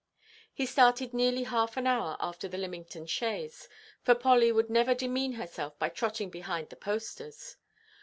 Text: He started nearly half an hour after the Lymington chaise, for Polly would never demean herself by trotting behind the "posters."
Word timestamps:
He 0.51 0.65
started 0.65 1.13
nearly 1.13 1.43
half 1.43 1.77
an 1.77 1.85
hour 1.85 2.17
after 2.19 2.47
the 2.47 2.57
Lymington 2.57 3.05
chaise, 3.05 3.69
for 4.01 4.15
Polly 4.15 4.51
would 4.51 4.67
never 4.71 4.95
demean 4.95 5.33
herself 5.33 5.77
by 5.77 5.89
trotting 5.89 6.31
behind 6.31 6.69
the 6.69 6.75
"posters." 6.75 7.57